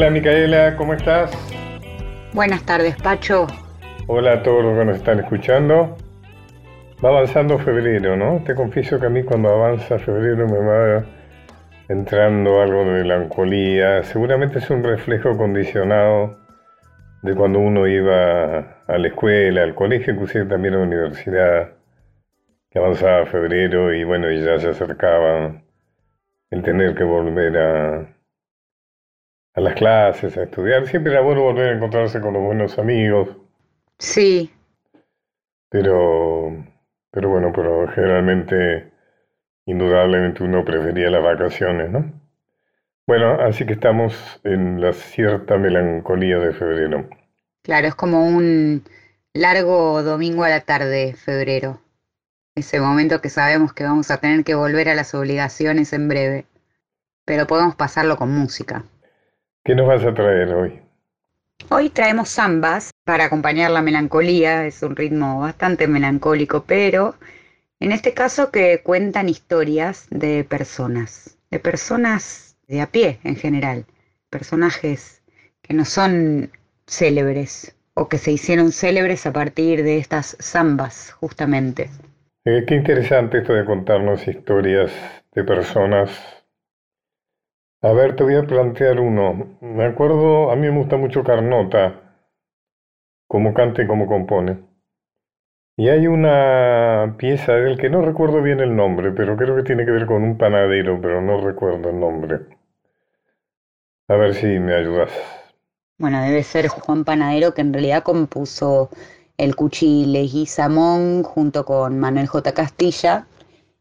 [0.00, 1.30] Hola Micaela, ¿cómo estás?
[2.32, 3.46] Buenas tardes, Pacho.
[4.06, 5.94] Hola a todos los que nos están escuchando.
[7.04, 8.42] Va avanzando febrero, ¿no?
[8.42, 11.04] Te confieso que a mí cuando avanza febrero me va
[11.90, 14.02] entrando algo de melancolía.
[14.02, 16.34] Seguramente es un reflejo condicionado
[17.20, 21.72] de cuando uno iba a la escuela, al colegio, inclusive también a la universidad,
[22.70, 25.60] que avanzaba febrero y bueno, y ya se acercaba
[26.50, 28.19] el tener que volver a,
[29.54, 30.86] a las clases, a estudiar.
[30.86, 33.28] Siempre era bueno volver a encontrarse con los buenos amigos.
[33.98, 34.50] Sí.
[35.68, 36.64] Pero,
[37.10, 38.92] pero bueno, pero generalmente,
[39.66, 42.12] indudablemente uno prefería las vacaciones, ¿no?
[43.06, 47.08] Bueno, así que estamos en la cierta melancolía de febrero.
[47.62, 48.84] Claro, es como un
[49.32, 51.80] largo domingo a la tarde, febrero.
[52.54, 56.46] Ese momento que sabemos que vamos a tener que volver a las obligaciones en breve.
[57.24, 58.84] Pero podemos pasarlo con música.
[59.62, 60.80] ¿Qué nos vas a traer hoy?
[61.68, 67.14] Hoy traemos zambas para acompañar la melancolía, es un ritmo bastante melancólico, pero
[67.78, 73.84] en este caso que cuentan historias de personas, de personas de a pie en general,
[74.30, 75.22] personajes
[75.60, 76.50] que no son
[76.86, 81.90] célebres o que se hicieron célebres a partir de estas zambas, justamente.
[82.46, 84.90] Eh, qué interesante esto de contarnos historias
[85.34, 86.39] de personas
[87.82, 89.56] a ver, te voy a plantear uno.
[89.60, 92.16] Me acuerdo, a mí me gusta mucho Carnota,
[93.26, 94.70] como canta y como compone.
[95.76, 99.86] Y hay una pieza del que no recuerdo bien el nombre, pero creo que tiene
[99.86, 102.40] que ver con un panadero, pero no recuerdo el nombre.
[104.08, 105.10] A ver si me ayudas.
[105.96, 108.90] Bueno, debe ser Juan Panadero, que en realidad compuso
[109.36, 112.52] El Cuchile Samón junto con Manuel J.
[112.52, 113.26] Castilla,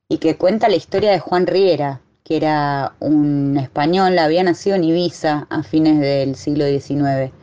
[0.07, 4.83] y que cuenta la historia de Juan Riera, que era un español, había nacido en
[4.83, 7.33] Ibiza a fines del siglo XIX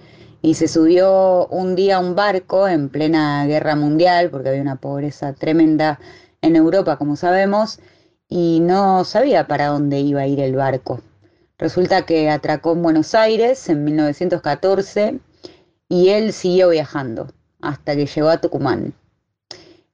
[0.43, 4.77] y se subió un día a un barco en plena guerra mundial, porque había una
[4.77, 5.99] pobreza tremenda
[6.41, 7.81] en Europa, como sabemos,
[8.29, 11.01] y no sabía para dónde iba a ir el barco.
[11.59, 15.19] Resulta que atracó en Buenos Aires en 1914
[15.89, 17.27] y él siguió viajando
[17.61, 18.95] hasta que llegó a Tucumán.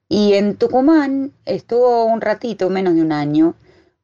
[0.07, 3.55] Y en Tucumán estuvo un ratito, menos de un año,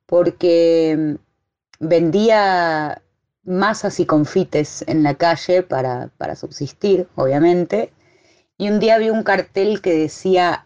[0.10, 3.02] porque mm, vendía
[3.44, 7.94] masas y confites en la calle para, para subsistir, obviamente,
[8.58, 10.66] y un día vi un cartel que decía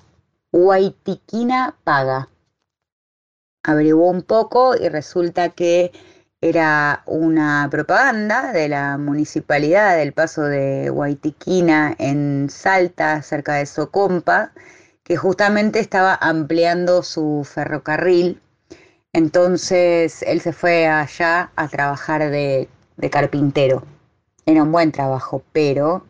[0.51, 2.29] Guaitiquina paga.
[3.63, 5.91] Averiguó un poco y resulta que
[6.41, 14.53] era una propaganda de la municipalidad del paso de Guaitiquina en Salta, cerca de Socompa,
[15.03, 18.41] que justamente estaba ampliando su ferrocarril
[19.13, 22.67] entonces él se fue allá a trabajar de,
[23.11, 23.83] carpintero.
[24.45, 26.03] Era un buen trabajo, pero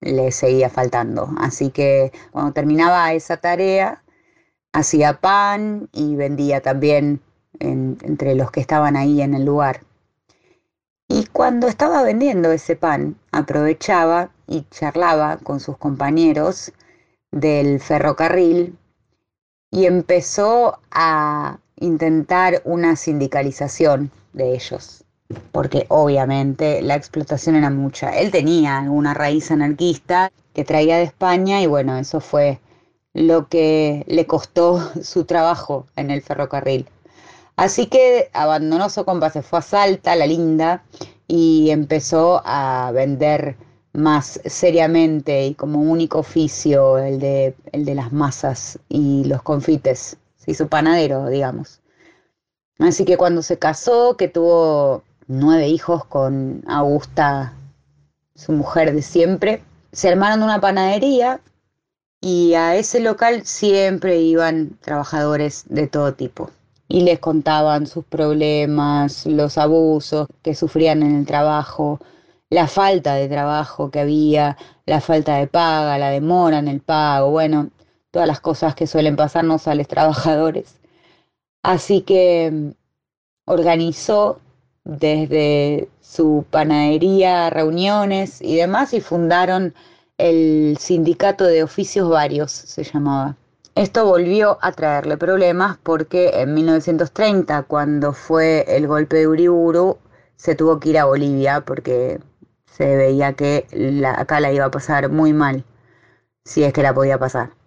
[0.00, 1.30] le seguía faltando.
[1.38, 4.02] Así que cuando terminaba esa tarea,
[4.72, 7.20] hacía pan y vendía también
[7.60, 9.80] entre los que estaban ahí en el lugar.
[11.08, 16.72] Y cuando estaba vendiendo ese pan, aprovechaba y charlaba con sus compañeros
[17.32, 18.78] del ferrocarril
[19.70, 25.04] y empezó a intentar una sindicalización de ellos,
[25.52, 28.18] porque obviamente la explotación era mucha.
[28.18, 32.60] Él tenía una raíz anarquista que traía de España y bueno, eso fue
[33.14, 36.86] lo que le costó su trabajo en el ferrocarril.
[37.56, 40.84] Así que abandonó su compa, se fue a Salta, la linda,
[41.26, 43.56] y empezó a vender
[43.92, 50.16] más seriamente y como único oficio el de, el de las masas y los confites
[50.48, 51.80] y su panadero, digamos.
[52.78, 57.52] Así que cuando se casó, que tuvo nueve hijos con Augusta,
[58.34, 59.62] su mujer de siempre,
[59.92, 61.40] se armaron una panadería
[62.22, 66.50] y a ese local siempre iban trabajadores de todo tipo
[66.88, 72.00] y les contaban sus problemas, los abusos que sufrían en el trabajo,
[72.48, 74.56] la falta de trabajo que había,
[74.86, 77.68] la falta de paga, la demora en el pago, bueno,
[78.10, 80.80] todas las cosas que suelen pasarnos a los trabajadores.
[81.62, 82.70] Así que mm,
[83.46, 84.40] organizó
[84.84, 89.74] desde su panadería reuniones y demás y fundaron
[90.16, 93.36] el sindicato de oficios varios, se llamaba.
[93.74, 99.98] Esto volvió a traerle problemas porque en 1930, cuando fue el golpe de Uriburu,
[100.36, 102.20] se tuvo que ir a Bolivia porque
[102.66, 103.66] se veía que
[104.04, 105.64] acá la iba a pasar muy mal,
[106.44, 107.57] si es que la podía pasar.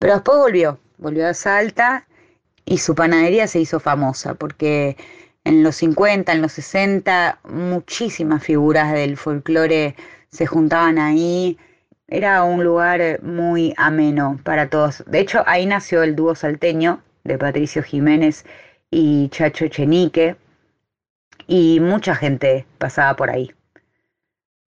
[0.00, 2.06] Pero después volvió, volvió a Salta
[2.64, 4.96] y su panadería se hizo famosa porque
[5.44, 9.94] en los 50, en los 60, muchísimas figuras del folclore
[10.30, 11.58] se juntaban ahí.
[12.08, 15.04] Era un lugar muy ameno para todos.
[15.06, 18.46] De hecho, ahí nació el dúo salteño de Patricio Jiménez
[18.90, 20.36] y Chacho Chenique.
[21.46, 23.52] Y mucha gente pasaba por ahí.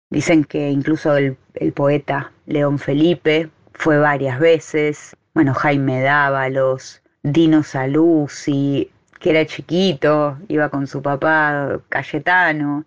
[0.09, 5.15] Dicen que incluso el, el poeta León Felipe fue varias veces.
[5.33, 12.85] Bueno, Jaime Dávalos, Dino Saluzzi, que era chiquito, iba con su papá Cayetano.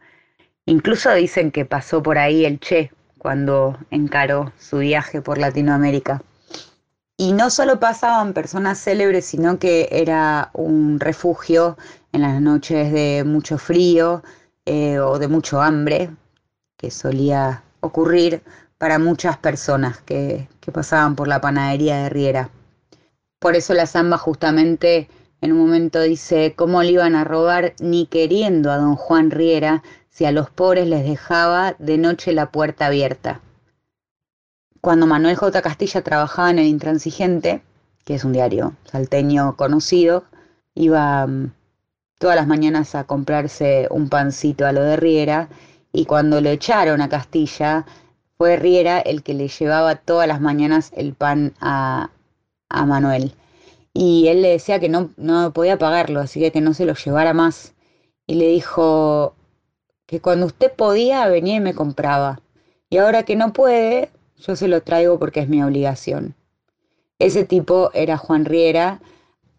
[0.66, 6.22] Incluso dicen que pasó por ahí el Che cuando encaró su viaje por Latinoamérica.
[7.16, 11.78] Y no solo pasaban personas célebres, sino que era un refugio
[12.12, 14.22] en las noches de mucho frío
[14.66, 16.10] eh, o de mucho hambre,
[16.76, 18.42] que solía ocurrir
[18.78, 22.50] para muchas personas que, pasaban por la panadería de Riera.
[23.38, 25.08] Por eso la samba justamente
[25.40, 29.82] en un momento dice, ¿cómo le iban a robar ni queriendo a don Juan Riera
[30.08, 33.40] si a los pobres les dejaba de noche la puerta abierta?
[34.80, 35.60] Cuando Manuel J.
[35.60, 37.62] Castilla trabajaba en el Intransigente,
[38.04, 40.24] que es un diario salteño conocido,
[40.74, 41.52] iba mm,
[42.18, 45.48] todas las mañanas a comprarse un pancito a lo de Riera
[45.92, 47.86] y cuando lo echaron a Castilla,
[48.38, 52.10] fue Riera el que le llevaba todas las mañanas el pan a,
[52.68, 53.34] a Manuel
[53.94, 56.94] y él le decía que no, no podía pagarlo, así que que no se lo
[56.94, 57.74] llevara más.
[58.26, 59.34] Y le dijo
[60.06, 62.40] que cuando usted podía venía y me compraba.
[62.90, 66.34] Y ahora que no puede, yo se lo traigo porque es mi obligación.
[67.20, 69.00] Ese tipo era Juan Riera,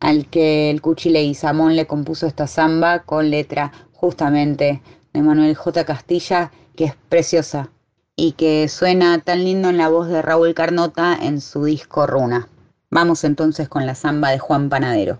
[0.01, 4.81] al que el Cuchile y Samón le compuso esta samba con letra justamente
[5.13, 5.86] de Manuel J.
[5.86, 7.71] Castilla, que es preciosa
[8.15, 12.47] y que suena tan lindo en la voz de Raúl Carnota en su disco Runa.
[12.89, 15.19] Vamos entonces con la samba de Juan Panadero.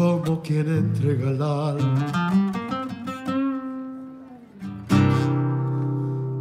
[0.00, 2.52] como quien entrega el alma.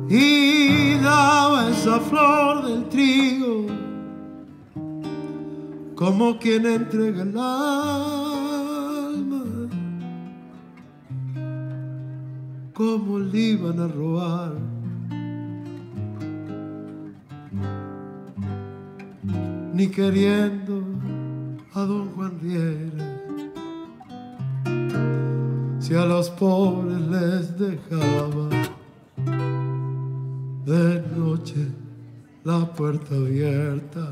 [0.09, 3.65] Y daba esa flor del trigo
[5.93, 8.07] como quien entrega el alma.
[12.73, 14.53] Como le iban a robar
[19.73, 20.81] ni queriendo
[21.73, 23.08] a don Juan Riera.
[25.89, 28.47] Si a los pobres les dejaba
[30.63, 31.65] de noche
[32.43, 34.07] la puerta abierta.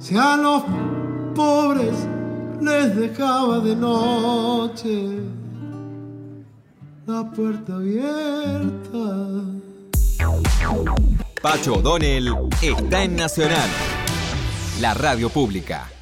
[0.00, 0.64] Si a los
[1.36, 1.94] pobres
[2.60, 5.20] les dejaba de noche
[7.06, 9.04] la puerta abierta.
[11.40, 13.70] Pacho O'Donnell está en Nacional,
[14.80, 15.93] la radio pública.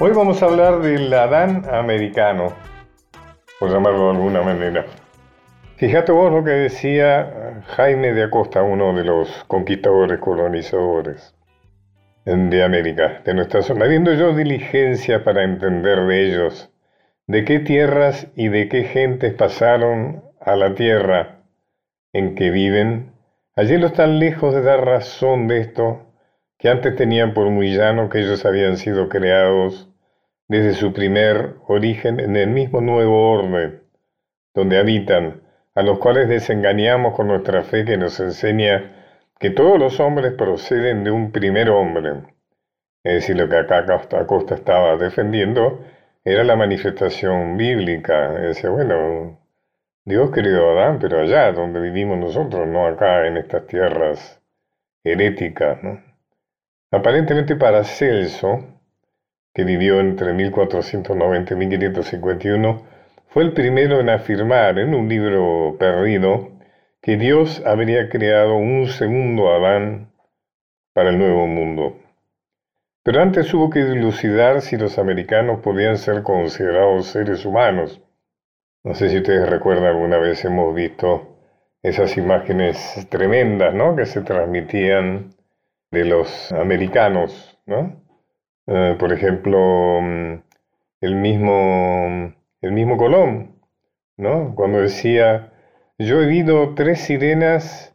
[0.00, 2.52] Hoy vamos a hablar del Adán americano,
[3.58, 4.86] por llamarlo de alguna manera.
[5.74, 11.34] Fíjate vos lo que decía Jaime de Acosta, uno de los conquistadores colonizadores.
[12.24, 16.70] de América, de nuestra zona, habiendo yo diligencia para entender de ellos,
[17.26, 21.40] de qué tierras y de qué gentes pasaron a la tierra
[22.12, 23.14] en que viven,
[23.56, 26.06] allí no están lejos de dar razón de esto,
[26.56, 29.87] que antes tenían por muy llano que ellos habían sido creados
[30.48, 33.82] desde su primer origen en el mismo nuevo orden,
[34.54, 35.42] donde habitan,
[35.74, 38.94] a los cuales desengañamos con nuestra fe que nos enseña
[39.38, 42.22] que todos los hombres proceden de un primer hombre.
[43.04, 45.84] Es decir, lo que acá Acosta estaba defendiendo
[46.24, 48.32] era la manifestación bíblica.
[48.32, 49.38] Decía, bueno,
[50.04, 54.42] Dios creó a Adán, pero allá donde vivimos nosotros, no acá en estas tierras
[55.04, 55.78] heréticas.
[56.90, 58.77] Aparentemente para Celso,
[59.54, 62.82] que vivió entre 1490 y 1551,
[63.28, 66.50] fue el primero en afirmar en un libro perdido
[67.02, 70.12] que Dios habría creado un segundo Adán
[70.94, 71.96] para el nuevo mundo.
[73.02, 78.02] Pero antes hubo que dilucidar si los americanos podían ser considerados seres humanos.
[78.84, 81.38] No sé si ustedes recuerdan, alguna vez hemos visto
[81.82, 83.94] esas imágenes tremendas, ¿no?
[83.96, 85.30] Que se transmitían
[85.90, 88.07] de los americanos, ¿no?
[88.68, 90.42] Eh, por ejemplo, mm,
[91.00, 93.56] el mismo, el mismo Colón,
[94.16, 94.54] ¿no?
[94.54, 95.52] Cuando decía
[96.00, 97.92] yo he visto tres sirenas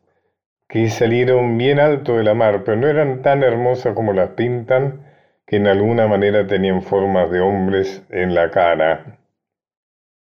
[0.67, 5.05] que salieron bien alto de la mar, pero no eran tan hermosas como las pintan,
[5.47, 9.19] que en alguna manera tenían formas de hombres en la cara.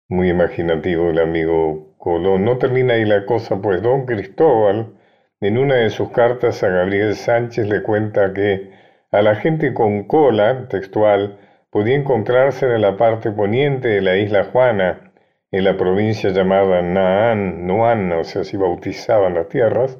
[0.09, 2.45] Muy imaginativo el amigo Colón.
[2.45, 4.93] No termina ahí la cosa, pues don Cristóbal,
[5.41, 8.69] en una de sus cartas a Gabriel Sánchez, le cuenta que
[9.15, 14.43] a la gente con cola, textual, podía encontrarse en la parte poniente de la isla
[14.51, 15.13] Juana,
[15.51, 19.97] en la provincia llamada Naan, Nuan, o sea, si bautizaban las tierras,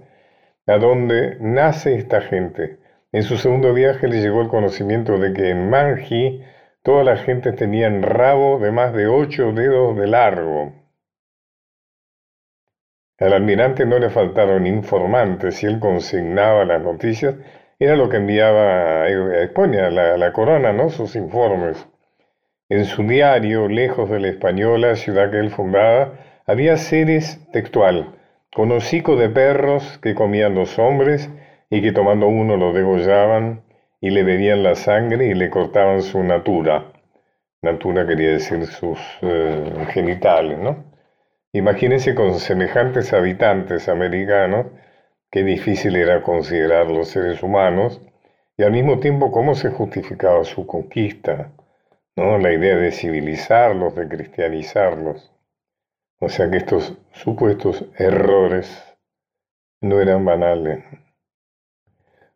[0.67, 2.79] a donde nace esta gente.
[3.13, 6.43] En su segundo viaje le llegó el conocimiento de que en Manji
[6.83, 10.73] toda la gente tenía rabo de más de ocho dedos de largo.
[13.17, 17.35] Al almirante no le faltaron informantes y él consignaba las noticias,
[17.79, 19.09] era lo que enviaba a
[19.43, 20.89] España, la, la corona, ¿no?
[20.89, 21.87] Sus informes.
[22.69, 26.13] En su diario, lejos de la española ciudad que él fundaba,
[26.47, 28.15] había seres textual,
[28.53, 31.29] con hocico de perros que comían los hombres
[31.69, 33.63] y que tomando uno lo degollaban
[33.99, 36.85] y le bebían la sangre y le cortaban su natura.
[37.61, 40.85] Natura quería decir sus eh, genitales, ¿no?
[41.53, 44.67] Imagínense con semejantes habitantes americanos,
[45.35, 47.99] qué difícil era considerar los seres humanos
[48.55, 51.51] y al mismo tiempo cómo se justificaba su conquista
[52.15, 52.37] ¿no?
[52.37, 55.33] La idea de civilizarlos, de cristianizarlos.
[56.21, 58.97] O sea que estos supuestos errores
[59.81, 60.85] no eran banales.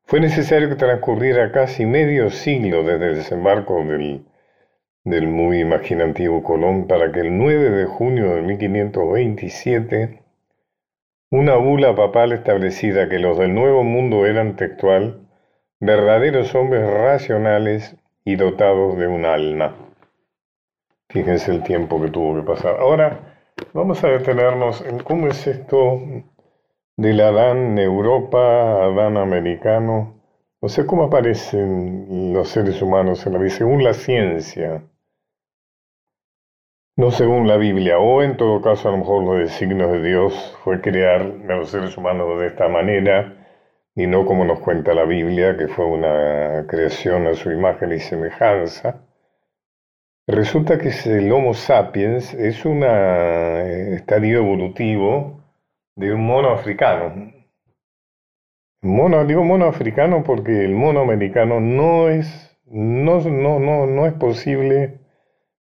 [0.04, 4.26] Fue necesario que transcurriera casi medio siglo desde el desembarco del,
[5.06, 10.19] del muy imaginativo Colón para que el 9 de junio de 1527
[11.32, 15.28] una bula papal establecida que los del Nuevo Mundo eran textual,
[15.80, 17.96] verdaderos hombres racionales
[18.26, 19.76] y dotados de un alma.
[21.10, 22.78] Fíjense el tiempo que tuvo que pasar.
[22.80, 23.20] Ahora
[23.74, 26.02] vamos a detenernos en cómo es esto
[26.98, 30.22] del Adán Europa, Adán americano.
[30.60, 34.84] O sea, cómo aparecen los seres humanos en la vida según la ciencia.
[37.00, 40.58] No según la Biblia, o en todo caso a lo mejor los designios de Dios
[40.66, 43.38] fue crear a los seres humanos de esta manera
[43.96, 48.00] y no como nos cuenta la Biblia, que fue una creación a su imagen y
[48.00, 49.00] semejanza.
[50.28, 55.42] Resulta que el Homo sapiens es un eh, estadio evolutivo
[55.96, 57.32] de un mono africano.
[58.82, 64.14] Mono, digo mono africano porque el mono americano no es, no, no, no, no es
[64.16, 64.99] posible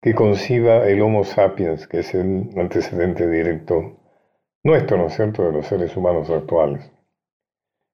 [0.02, 3.98] que conciba el Homo sapiens, que es el antecedente directo
[4.64, 6.92] nuestro, ¿no es cierto?, de los seres humanos actuales.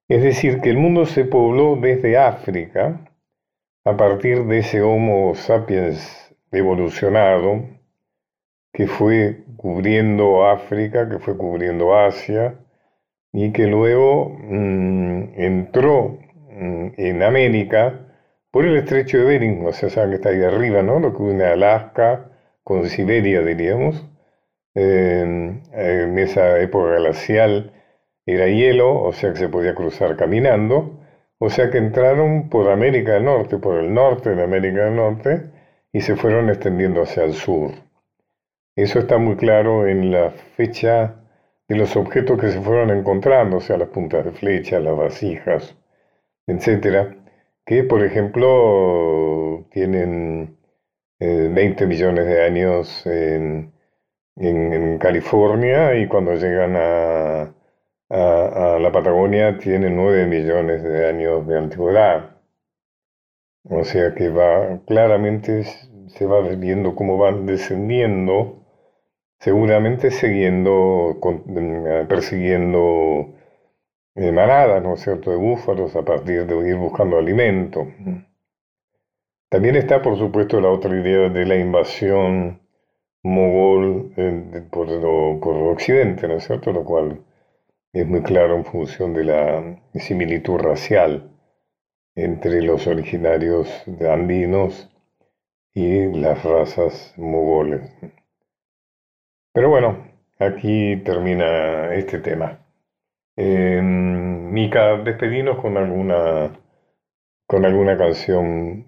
[0.09, 3.09] Es decir, que el mundo se pobló desde África
[3.85, 7.63] a partir de ese Homo sapiens evolucionado
[8.73, 12.59] que fue cubriendo África, que fue cubriendo Asia
[13.31, 16.19] y que luego mm, entró
[16.49, 18.12] mm, en América
[18.53, 20.99] por el estrecho de Bering, o sea, saben que está ahí arriba, ¿no?
[20.99, 22.29] Lo que une Alaska
[22.63, 24.05] con Siberia, diríamos,
[24.75, 25.63] en
[26.19, 27.71] esa época glacial
[28.27, 30.99] era hielo, o sea que se podía cruzar caminando,
[31.39, 35.49] o sea que entraron por América del Norte, por el norte de América del Norte,
[35.91, 37.71] y se fueron extendiendo hacia el sur.
[38.75, 41.15] Eso está muy claro en la fecha
[41.67, 45.75] de los objetos que se fueron encontrando, o sea, las puntas de flecha, las vasijas,
[46.45, 47.22] etc.
[47.65, 50.57] que por ejemplo tienen
[51.19, 53.71] 20 millones de años en,
[54.99, 57.53] California y cuando llegan a,
[58.09, 62.37] a, la Patagonia tienen 9 millones de años de antigüedad.
[63.69, 65.63] O sea que va claramente
[66.07, 68.65] se va viendo cómo van descendiendo,
[69.39, 73.35] seguramente siguiendo, mm, persiguiendo
[74.15, 77.87] eh, manadas, ¿no es cierto?, de búfalos a partir de ir buscando alimento.
[79.49, 82.61] También está, por supuesto, la otra idea de la invasión
[83.23, 84.87] mogol eh, por,
[85.39, 87.23] por Occidente, ¿no es cierto?, lo cual
[87.93, 91.29] es muy claro en función de la similitud racial
[92.15, 94.89] entre los originarios de andinos
[95.73, 97.91] y las razas mogoles.
[99.53, 100.07] Pero bueno,
[100.39, 102.62] aquí termina este tema.
[103.35, 106.51] Eh, Mika, despedinos con alguna,
[107.47, 108.85] con alguna canción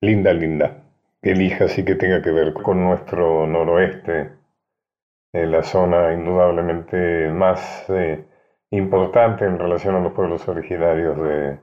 [0.00, 0.82] linda, linda,
[1.22, 4.32] que elijas y que tenga que ver con nuestro noroeste,
[5.32, 8.24] en la zona indudablemente más eh,
[8.70, 11.58] importante en relación a los pueblos originarios de,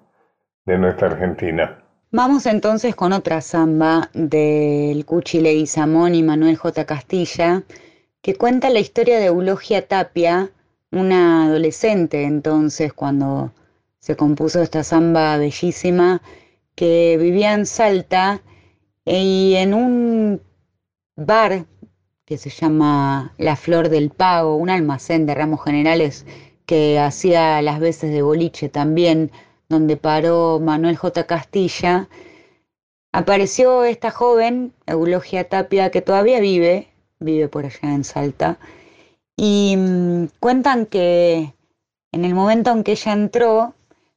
[0.65, 1.83] de nuestra Argentina.
[2.11, 6.85] Vamos entonces con otra samba del Cuchi Leguizamón y Manuel J.
[6.85, 7.63] Castilla,
[8.21, 10.51] que cuenta la historia de Eulogia Tapia,
[10.93, 13.51] una adolescente entonces cuando
[13.99, 16.21] se compuso esta samba bellísima,
[16.75, 18.41] que vivía en Salta
[19.05, 20.41] y en un
[21.15, 21.65] bar
[22.25, 26.25] que se llama La Flor del Pago, un almacén de ramos generales
[26.65, 29.31] que hacía las veces de boliche también,
[29.69, 31.25] donde paró Manuel J.
[31.25, 32.07] Castilla,
[33.11, 38.57] apareció esta joven, Eulogia Tapia, que todavía vive, vive por allá en Salta,
[39.35, 41.53] y mm, cuentan que
[42.11, 43.73] en el momento en que ella entró,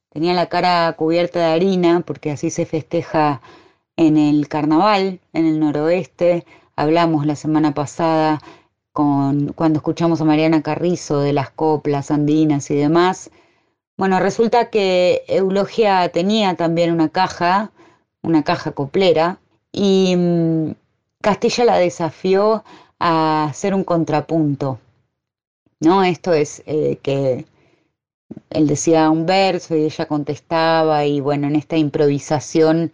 [0.09, 3.41] tenía la cara cubierta de harina, porque así se festeja
[3.97, 6.45] en el carnaval, en el noroeste.
[6.75, 8.41] Hablamos la semana pasada
[8.93, 13.31] con, cuando escuchamos a Mariana Carrizo de las coplas andinas y demás.
[13.97, 17.71] Bueno, resulta que Eulogia tenía también una caja,
[18.21, 19.39] una caja coplera,
[19.71, 20.71] y mm,
[21.21, 22.63] Castilla la desafió
[22.99, 24.79] a hacer un contrapunto.
[25.79, 26.03] ¿No?
[26.03, 27.45] Esto es eh, que
[28.49, 32.91] él decía un verso y ella contestaba, y bueno, en esta improvisación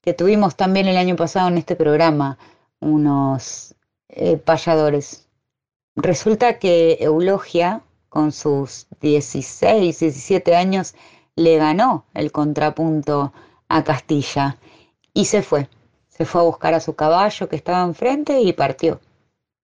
[0.00, 2.38] que tuvimos también el año pasado en este programa,
[2.80, 3.74] unos
[4.08, 5.28] eh, payadores.
[5.96, 10.94] Resulta que Eulogia, con sus 16, 17 años,
[11.36, 13.32] le ganó el contrapunto
[13.68, 14.58] a Castilla
[15.14, 15.68] y se fue.
[16.08, 19.00] Se fue a buscar a su caballo que estaba enfrente y partió.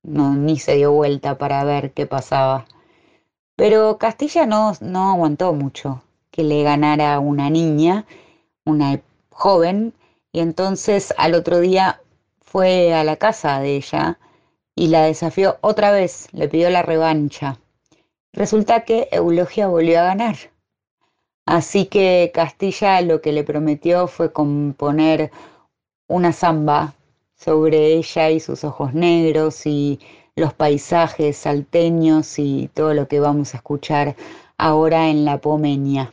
[0.02, 2.66] No, ni se dio vuelta para ver qué pasaba.
[3.56, 8.06] Pero Castilla no, no aguantó mucho que le ganara una niña,
[8.64, 9.92] una joven,
[10.32, 12.00] y entonces al otro día
[12.40, 14.18] fue a la casa de ella
[14.74, 17.58] y la desafió otra vez, le pidió la revancha.
[18.32, 20.36] Resulta que Eulogia volvió a ganar.
[21.46, 25.30] Así que Castilla lo que le prometió fue componer
[26.08, 26.94] una samba
[27.42, 29.98] sobre ella y sus ojos negros y
[30.36, 34.14] los paisajes salteños y todo lo que vamos a escuchar
[34.58, 36.12] ahora en la Pomeña.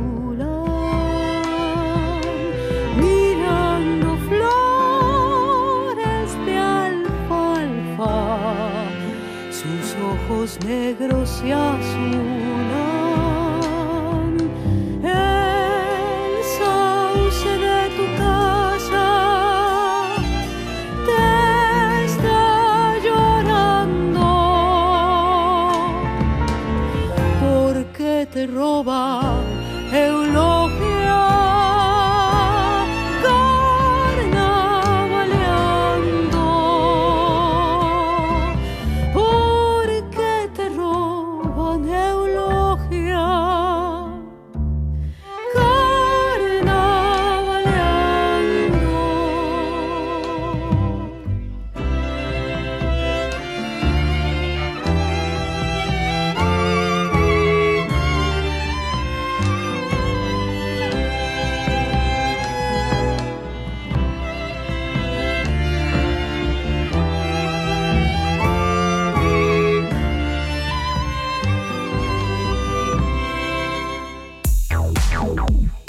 [10.59, 12.40] negros se azulan.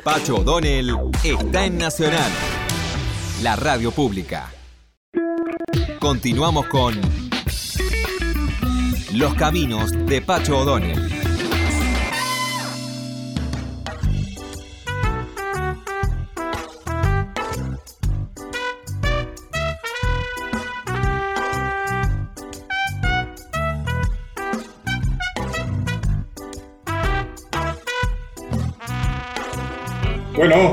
[0.02, 2.32] Pacho O'Donnell está en Nacional,
[3.40, 4.50] la radio pública.
[6.00, 7.00] Continuamos con
[9.12, 11.11] Los Caminos de Pacho O'Donnell.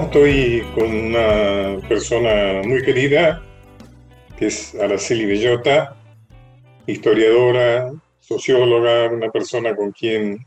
[0.10, 3.44] Estoy con una persona muy querida,
[4.40, 5.96] que es Araceli Bellota,
[6.88, 10.44] historiadora, socióloga, una persona con quien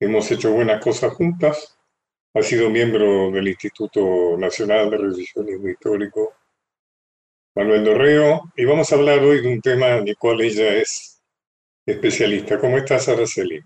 [0.00, 1.76] hemos hecho buenas cosas juntas.
[2.32, 6.32] Ha sido miembro del Instituto Nacional de Revisionismo Histórico
[7.56, 11.20] Manuel Dorreo y vamos a hablar hoy de un tema en el cual ella es
[11.84, 12.58] especialista.
[12.58, 13.60] ¿Cómo estás, Araceli?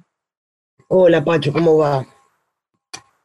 [0.88, 2.04] Hola, Pacho, ¿cómo va?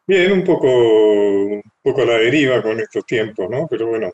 [0.05, 3.65] Bien, un poco, poco a la deriva con estos tiempos, ¿no?
[3.69, 4.11] Pero bueno,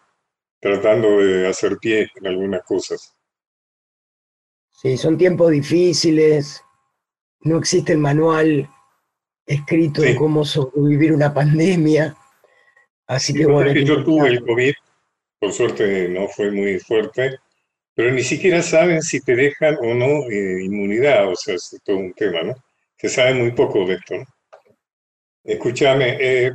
[0.60, 3.16] tratando de hacer pie en algunas cosas.
[4.70, 6.64] Sí, son tiempos difíciles,
[7.42, 8.70] no existe el manual
[9.46, 12.16] escrito de cómo sobrevivir una pandemia.
[13.08, 13.74] Así que bueno.
[13.74, 14.74] yo tuve el COVID,
[15.40, 17.38] por suerte no fue muy fuerte,
[17.96, 21.98] pero ni siquiera saben si te dejan o no eh, inmunidad, o sea, es todo
[21.98, 22.56] un tema, ¿no?
[22.98, 24.26] Se sabe muy poco de esto, ¿no?
[25.44, 26.54] Escúchame, eh,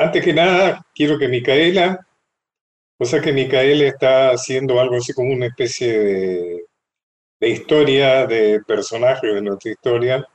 [0.00, 2.06] antes que nada, quiero que Micaela,
[2.98, 6.66] o sea que Micaela está haciendo algo así como una especie
[7.38, 10.26] de, historia de personajes de nuestra historia,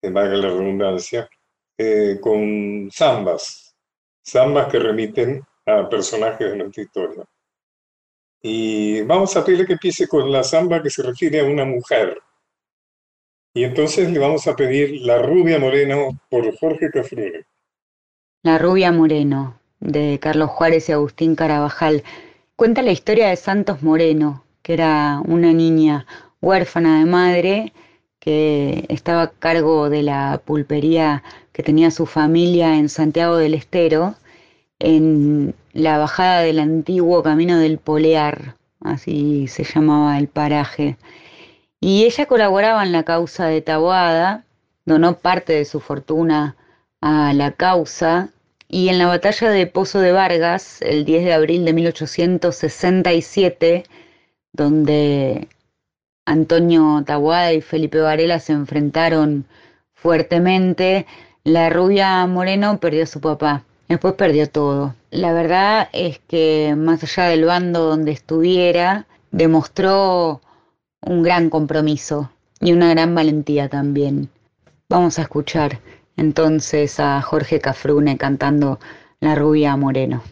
[0.00, 1.28] que valga la redundancia,
[1.76, 3.74] eh, con zambas,
[4.24, 7.24] zambas que remiten a personajes de nuestra historia.
[8.40, 12.16] Y vamos a pedirle que empiece con la zamba que se refiere a una mujer.
[13.54, 17.44] Y entonces le vamos a pedir La Rubia Moreno por Jorge Cafrune.
[18.48, 22.02] La Rubia Moreno, de Carlos Juárez y Agustín Carabajal,
[22.56, 26.06] cuenta la historia de Santos Moreno, que era una niña
[26.40, 27.74] huérfana de madre
[28.18, 34.14] que estaba a cargo de la pulpería que tenía su familia en Santiago del Estero,
[34.78, 40.96] en la bajada del antiguo camino del Polear, así se llamaba el paraje.
[41.80, 44.46] Y ella colaboraba en la causa de Taboada,
[44.86, 46.56] donó parte de su fortuna
[47.02, 48.30] a la causa
[48.68, 53.84] y en la batalla de Pozo de Vargas, el 10 de abril de 1867,
[54.52, 55.48] donde
[56.26, 59.46] Antonio Taboada y Felipe Varela se enfrentaron
[59.94, 61.06] fuertemente,
[61.44, 64.94] la rubia Moreno perdió a su papá, después perdió todo.
[65.10, 70.42] La verdad es que más allá del bando donde estuviera, demostró
[71.00, 74.28] un gran compromiso y una gran valentía también.
[74.90, 75.80] Vamos a escuchar
[76.18, 78.78] entonces a Jorge Cafrune cantando
[79.20, 80.22] La rubia Moreno.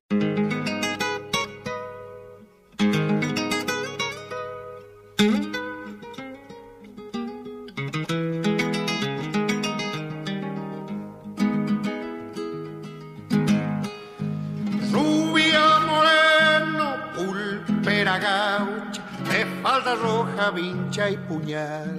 [17.16, 21.96] Pulpera gaucha, de falda roja, vincha y puñal.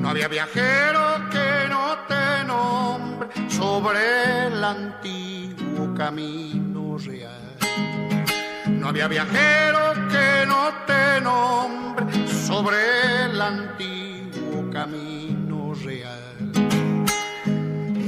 [0.00, 1.00] No había viajero
[3.48, 7.56] sobre el antiguo camino real.
[8.68, 12.76] No había viajero que no te nombre sobre
[13.24, 16.34] el antiguo camino real.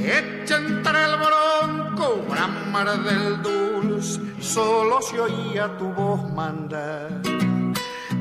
[0.03, 7.21] Echa entre el bronco, bramar del dulce, solo se oía tu voz mandar.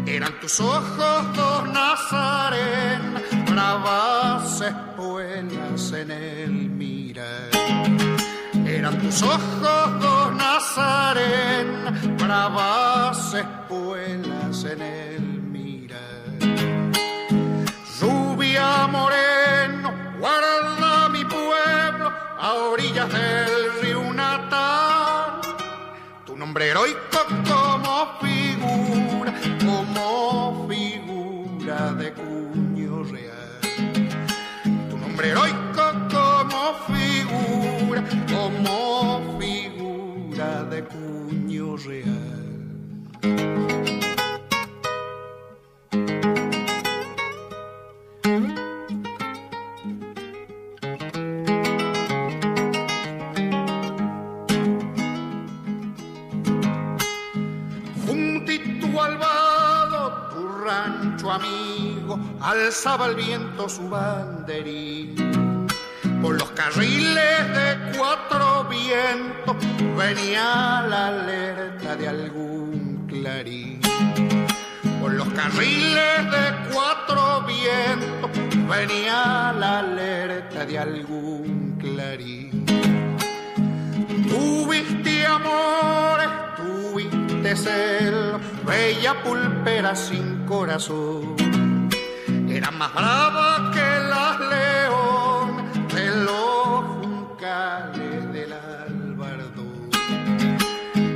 [0.07, 3.23] Eran tus ojos dos nazarenos
[5.21, 7.49] en el mirar.
[8.67, 16.39] Eran tus ojos dos Nazarén, bravas espuelas en el mirar.
[17.99, 25.41] Lluvia moreno, guarda mi pueblo a orillas del río Natal.
[26.27, 29.33] Tu nombre heroico como figura,
[29.65, 32.56] como figura de cuño real.
[35.27, 42.37] Tu heroico como figura, como figura de cuño real.
[58.07, 59.19] Juntito al
[62.41, 65.67] alzaba el viento su banderín.
[66.23, 69.57] Por los carriles de cuatro vientos
[69.97, 73.81] venía la alerta de algún clarín.
[75.01, 78.31] Por los carriles de cuatro vientos
[78.69, 82.67] venía la alerta de algún clarín.
[84.29, 91.46] Tuviste amores, tuviste celo, bella pulpera sin corazón.
[92.57, 99.91] Era más brava que las leones de los juncales del albardón.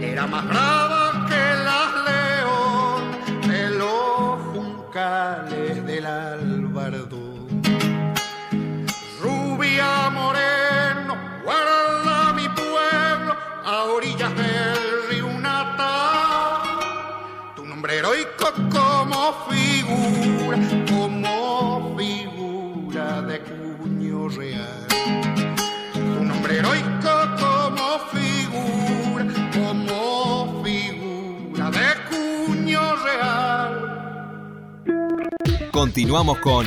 [0.02, 7.62] Era más brava que las leones de los juncales del albardón.
[9.22, 16.60] Rubia moreno, guarda mi pueblo a orillas del río Natal.
[17.56, 20.58] Tu nombre heroico como figura,
[35.80, 36.66] Continuamos con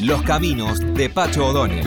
[0.00, 1.86] Los Caminos de Pacho O'Donnell.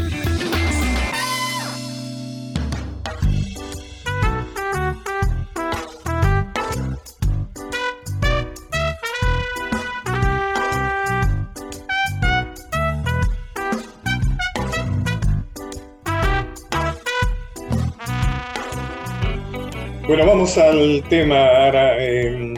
[20.08, 21.98] Bueno, vamos al tema ahora.
[21.98, 22.54] eh,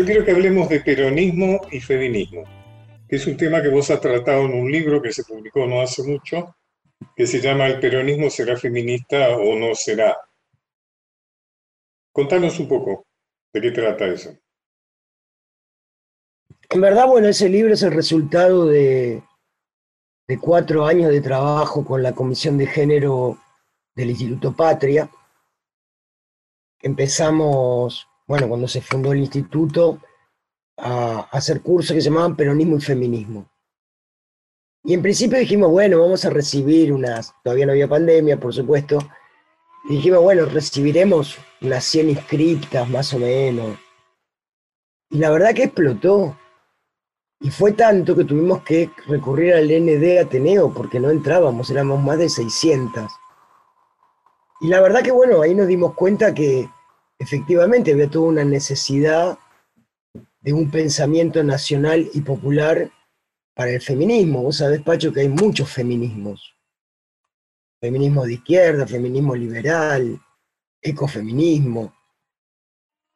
[0.00, 2.44] yo quiero que hablemos de peronismo y feminismo,
[3.06, 5.82] que es un tema que vos has tratado en un libro que se publicó no
[5.82, 6.56] hace mucho,
[7.14, 10.16] que se llama El peronismo será feminista o no será.
[12.12, 13.08] Contanos un poco
[13.52, 14.30] de qué trata eso.
[16.70, 19.22] En verdad, bueno, ese libro es el resultado de,
[20.26, 23.38] de cuatro años de trabajo con la Comisión de Género
[23.94, 25.10] del Instituto Patria.
[26.80, 29.98] Empezamos, bueno, cuando se fundó el instituto,
[30.76, 33.50] a hacer cursos que se llamaban Peronismo y Feminismo.
[34.84, 38.98] Y en principio dijimos, bueno, vamos a recibir unas, todavía no había pandemia, por supuesto,
[39.88, 43.76] y dijimos, bueno, recibiremos unas 100 inscriptas más o menos.
[45.10, 46.38] Y la verdad que explotó.
[47.40, 52.18] Y fue tanto que tuvimos que recurrir al ND Ateneo porque no entrábamos, éramos más
[52.18, 53.10] de 600.
[54.60, 56.70] Y la verdad que bueno, ahí nos dimos cuenta que
[57.20, 59.38] efectivamente había toda una necesidad
[60.40, 62.90] de un pensamiento nacional y popular
[63.54, 64.42] para el feminismo.
[64.42, 66.56] Vos sabés, Pacho, que hay muchos feminismos.
[67.78, 70.18] Feminismo de izquierda, feminismo liberal,
[70.80, 71.94] ecofeminismo.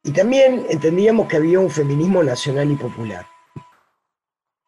[0.03, 3.25] Y también entendíamos que había un feminismo nacional y popular.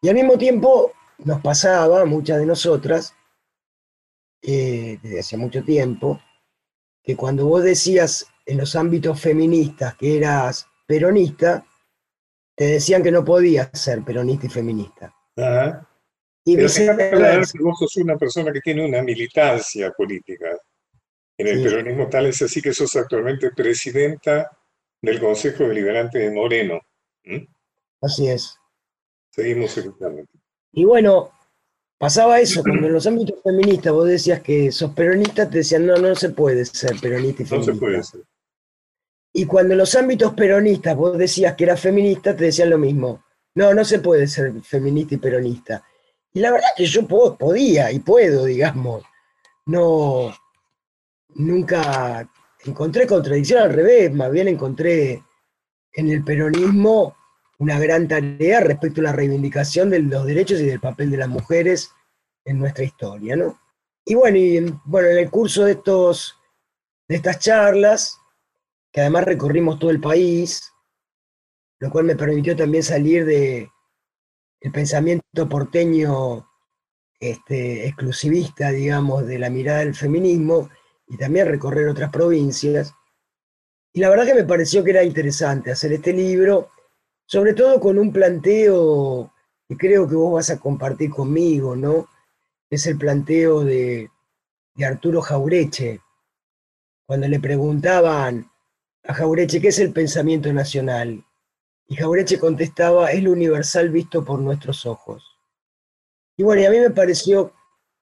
[0.02, 3.14] Y al mismo tiempo nos pasaba, muchas de nosotras,
[4.42, 6.20] eh, desde hace mucho tiempo,
[7.04, 11.64] que cuando vos decías en los ámbitos feministas que eras peronista,
[12.56, 15.14] te decían que no podías ser peronista y feminista.
[15.36, 15.86] Ajá.
[16.44, 17.52] Y Pero viceversa.
[17.58, 20.46] que vos sos una persona que tiene una militancia política.
[21.36, 21.64] En el Sí.
[21.64, 24.50] peronismo tal es así que sos actualmente presidenta
[25.02, 26.80] del Consejo Deliberante de Moreno.
[27.24, 27.44] ¿Mm?
[28.00, 28.56] Así es.
[29.30, 30.22] Seguimos escuchando.
[30.72, 31.30] Y bueno,
[31.98, 35.96] pasaba eso, cuando en los ámbitos feministas vos decías que sos peronista, te decían, no,
[35.96, 37.72] no se puede ser peronista y No feminista.
[37.74, 38.20] se puede hacer.
[39.32, 43.24] Y cuando en los ámbitos peronistas vos decías que eras feminista, te decían lo mismo.
[43.54, 45.84] No, no se puede ser feminista y peronista.
[46.32, 49.02] Y la verdad que yo po- podía y puedo, digamos.
[49.66, 50.32] No,
[51.34, 52.28] nunca
[52.64, 55.22] encontré contradicción al revés, más bien encontré
[55.92, 57.16] en el peronismo
[57.58, 61.28] una gran tarea respecto a la reivindicación de los derechos y del papel de las
[61.28, 61.90] mujeres
[62.44, 63.60] en nuestra historia, ¿no?
[64.04, 66.36] Y bueno, bueno en el curso de, estos,
[67.08, 68.18] de estas charlas,
[68.92, 70.72] que además recorrimos todo el país,
[71.80, 73.70] lo cual me permitió también salir de
[74.60, 76.48] el pensamiento porteño
[77.20, 80.68] este, exclusivista, digamos, de la mirada del feminismo
[81.06, 82.92] y también recorrer otras provincias.
[83.92, 86.70] Y la verdad que me pareció que era interesante hacer este libro,
[87.26, 89.32] sobre todo con un planteo
[89.68, 92.08] que creo que vos vas a compartir conmigo, ¿no?
[92.70, 94.10] Es el planteo de,
[94.74, 96.00] de Arturo Jaureche,
[97.06, 98.50] cuando le preguntaban
[99.08, 101.24] a Jaureche qué es el pensamiento nacional.
[101.88, 105.24] Y Jaureche contestaba, es lo universal visto por nuestros ojos.
[106.36, 107.52] Y bueno, a mí me pareció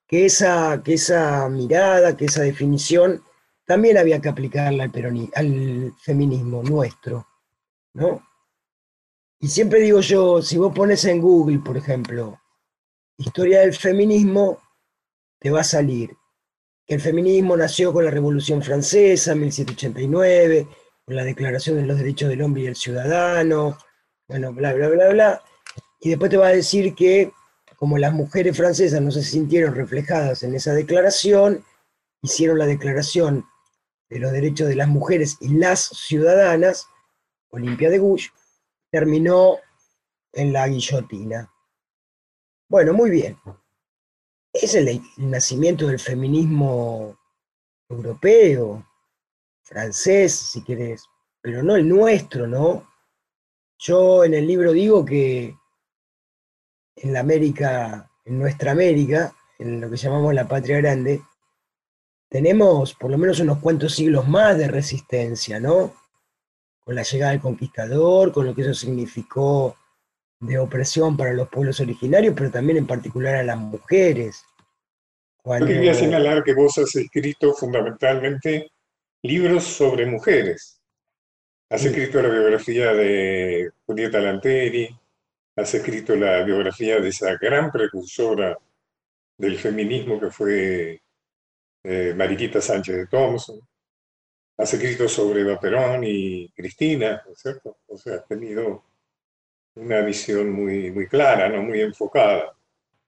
[0.08, 3.22] que esa, que esa mirada, que esa definición,
[3.64, 7.26] también había que aplicarla al, al feminismo nuestro,
[7.94, 8.26] ¿no?
[9.38, 12.40] Y siempre digo yo, si vos pones en Google, por ejemplo,
[13.16, 14.60] historia del feminismo,
[15.38, 16.16] te va a salir
[16.84, 22.28] que el feminismo nació con la Revolución Francesa, 1789, con la Declaración de los Derechos
[22.28, 23.78] del Hombre y del Ciudadano,
[24.28, 25.42] bueno, bla, bla, bla, bla.
[26.00, 27.32] Y después te va a decir que
[27.76, 31.64] como las mujeres francesas no se sintieron reflejadas en esa declaración,
[32.22, 33.46] hicieron la declaración
[34.08, 36.88] de los derechos de las mujeres y las ciudadanas,
[37.50, 38.32] Olimpia de Gouges,
[38.90, 39.58] terminó
[40.32, 41.52] en la guillotina.
[42.68, 43.38] Bueno, muy bien.
[44.52, 47.16] Es el, el nacimiento del feminismo
[47.88, 48.84] europeo,
[49.66, 51.04] francés, si querés,
[51.42, 52.88] pero no el nuestro, ¿no?
[53.78, 55.54] Yo en el libro digo que
[56.94, 61.20] en la América, en nuestra América, en lo que llamamos la patria grande,
[62.28, 65.94] tenemos por lo menos unos cuantos siglos más de resistencia, ¿no?
[66.84, 69.76] Con la llegada del conquistador, con lo que eso significó
[70.38, 74.44] de opresión para los pueblos originarios, pero también en particular a las mujeres.
[75.44, 78.70] Yo quería señalar que vos has escrito fundamentalmente
[79.22, 80.80] libros sobre mujeres.
[81.68, 84.88] Has escrito la biografía de Julieta Lanteri,
[85.56, 88.56] has escrito la biografía de esa gran precursora
[89.38, 91.02] del feminismo que fue
[91.82, 93.60] eh, Mariquita Sánchez de Thompson.
[94.58, 97.78] Has escrito sobre Eva Perón y Cristina, ¿no es cierto?
[97.88, 98.84] O sea, has tenido
[99.74, 101.62] una visión muy, muy clara, ¿no?
[101.62, 102.54] muy enfocada.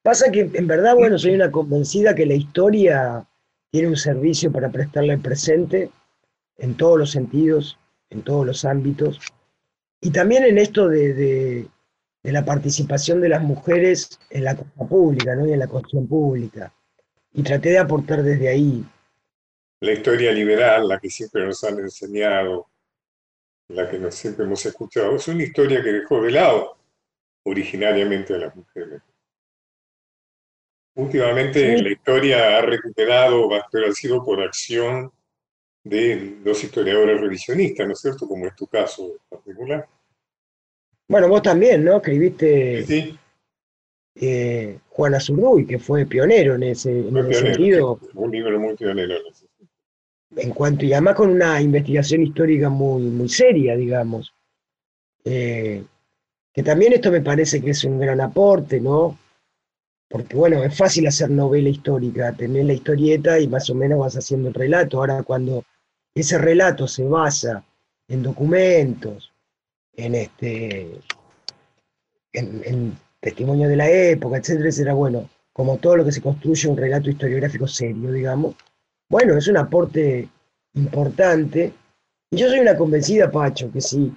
[0.03, 3.27] Pasa que en verdad, bueno, soy una convencida que la historia
[3.71, 5.91] tiene un servicio para prestarle al presente
[6.57, 7.79] en todos los sentidos,
[8.11, 9.21] en todos los ámbitos,
[10.01, 11.69] y también en esto de,
[12.23, 15.47] la participación de las mujeres en la cosa pública ¿no?
[15.47, 16.73] y en la cuestión pública.
[17.33, 18.85] Y traté de aportar desde ahí.
[19.81, 22.69] La historia liberal, la que siempre nos han enseñado,
[23.69, 26.77] la que nos, siempre hemos escuchado, es una historia que dejó de lado
[27.45, 29.03] originariamente a las mujeres.
[30.99, 35.13] Últimamente la historia ha recuperado, pero ha sido por acción
[35.85, 38.27] de los historiadores revisionistas, ¿no es cierto?
[38.27, 39.87] Como es tu caso en particular.
[41.07, 41.99] Bueno, vos también, ¿no?
[41.99, 43.17] Escribiste sí.
[44.17, 48.01] Eh, Juana Zurduy, que fue pionero en ese, sentido.
[48.15, 49.71] un libro muy pionero en ese sentido.
[50.35, 54.35] En cuanto, y además con una investigación histórica muy, muy seria, digamos.
[55.25, 55.85] Eh,
[56.53, 59.17] que también esto me parece que es un gran aporte, ¿no?
[60.09, 64.17] Porque bueno, es fácil hacer novela histórica, tener la historieta y más o menos vas
[64.17, 64.99] haciendo el relato.
[64.99, 65.65] Ahora cuando
[66.15, 67.65] ese relato se basa
[68.09, 69.33] en documentos,
[69.95, 71.01] en este
[72.33, 76.77] en, testimonio de la época, etcétera, etcétera, bueno, como todo lo que se construye un
[76.77, 78.55] relato historiográfico serio, digamos,
[79.11, 80.29] bueno, es un aporte
[80.75, 81.73] importante.
[82.31, 84.15] Y yo soy una convencida, Pacho, que si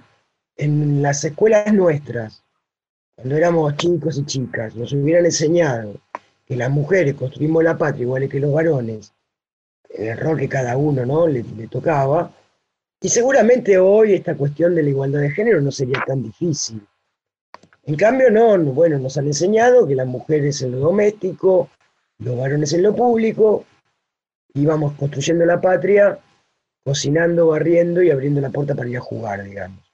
[0.56, 2.41] en las escuelas nuestras
[3.14, 6.00] cuando éramos chicos y chicas, nos hubieran enseñado
[6.46, 9.12] que las mujeres construimos la patria igual que los varones,
[9.90, 11.26] el error que cada uno ¿no?
[11.26, 12.32] le, tocaba,
[13.00, 16.86] y seguramente hoy esta cuestión de la igualdad de género no sería tan difícil.
[17.84, 21.68] En cambio, no, bueno, nos han enseñado que las mujeres en lo doméstico,
[22.18, 23.64] los varones en lo público,
[24.54, 26.18] íbamos construyendo la patria,
[26.84, 29.91] cocinando, barriendo y abriendo la puerta para ir a jugar, digamos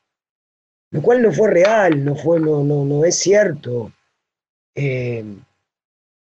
[0.90, 3.92] lo cual no fue real, no, fue, no, no, no es cierto.
[4.74, 5.24] Eh,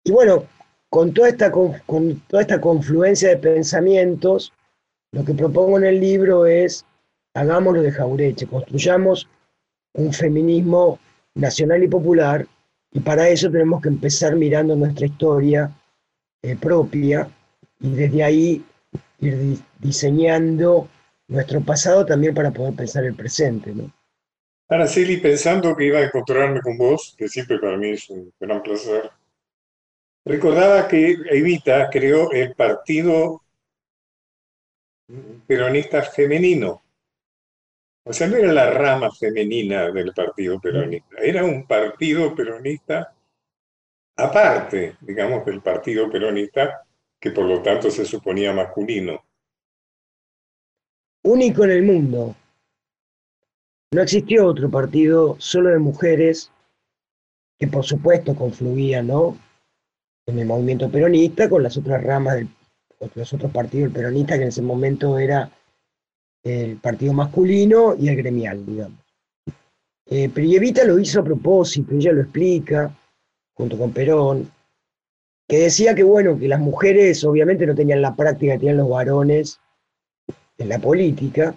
[0.03, 0.45] y bueno,
[0.89, 4.53] con toda, esta, con toda esta confluencia de pensamientos,
[5.11, 6.85] lo que propongo en el libro es,
[7.33, 9.27] hagámoslo de Jaureche, construyamos
[9.93, 10.99] un feminismo
[11.35, 12.47] nacional y popular,
[12.91, 15.71] y para eso tenemos que empezar mirando nuestra historia
[16.41, 17.29] eh, propia
[17.79, 18.65] y desde ahí
[19.19, 20.87] ir diseñando
[21.27, 23.73] nuestro pasado también para poder pensar el presente.
[23.73, 23.91] ¿no?
[24.69, 28.61] Araceli, pensando que iba a encontrarme con vos, que siempre para mí es un gran
[28.61, 29.09] placer,
[30.23, 33.41] recordaba que Evita creó el Partido
[35.47, 36.83] Peronista Femenino.
[38.05, 43.13] O sea, no era la rama femenina del Partido Peronista, era un partido peronista
[44.15, 46.85] aparte, digamos, del Partido Peronista,
[47.19, 49.23] que por lo tanto se suponía masculino.
[51.23, 52.35] Único en el mundo.
[53.91, 56.51] No existió otro partido solo de mujeres
[57.57, 59.37] que por supuesto confluían, ¿no?
[60.27, 62.49] En el movimiento peronista con las otras ramas del
[63.15, 65.49] los otros partidos peronistas que en ese momento era
[66.43, 68.99] el partido masculino y el gremial, digamos.
[70.05, 72.93] Eh, pero Evita lo hizo a propósito, ella lo explica,
[73.53, 74.51] junto con Perón,
[75.47, 78.89] que decía que bueno, que las mujeres obviamente no tenían la práctica que tenían los
[78.89, 79.59] varones
[80.57, 81.55] en la política.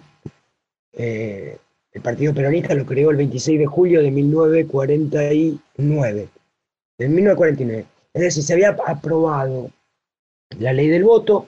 [0.93, 1.57] Eh,
[1.93, 6.27] el Partido Peronista lo creó el 26 de julio de 1949.
[6.97, 7.85] De 1949.
[8.13, 9.69] Es decir, se había aprobado
[10.59, 11.47] la ley del voto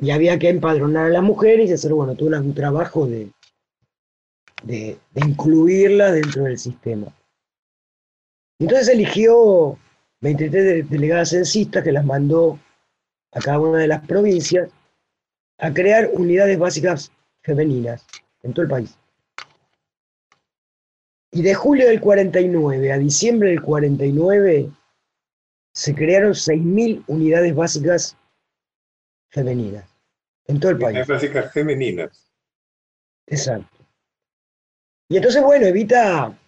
[0.00, 3.30] y había que empadronar a las mujeres y hacer, bueno, todo un trabajo de,
[4.64, 7.06] de, incluirla dentro del sistema.
[8.58, 9.78] Entonces eligió
[10.22, 12.58] 23 delegadas censistas que las mandó
[13.32, 14.70] a cada una de las provincias
[15.58, 17.12] a crear unidades básicas
[17.42, 18.04] femeninas
[18.42, 18.98] en todo el país.
[21.30, 24.70] Y de julio del 49 a diciembre del 49
[25.72, 28.16] se crearon 6.000 unidades básicas
[29.30, 29.88] femeninas
[30.46, 30.98] en todo el país.
[30.98, 32.30] Unidades básicas femeninas.
[33.26, 33.78] Exacto.
[35.08, 36.38] Y entonces, bueno, Evita